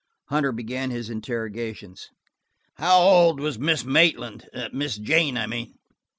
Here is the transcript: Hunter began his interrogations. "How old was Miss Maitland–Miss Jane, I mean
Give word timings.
Hunter 0.29 0.51
began 0.51 0.89
his 0.89 1.11
interrogations. 1.11 2.09
"How 2.77 2.99
old 3.01 3.39
was 3.39 3.59
Miss 3.59 3.85
Maitland–Miss 3.85 4.97
Jane, 4.97 5.37
I 5.37 5.45
mean 5.45 5.75